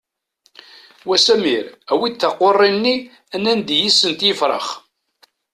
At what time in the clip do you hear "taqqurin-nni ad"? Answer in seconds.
2.21-3.39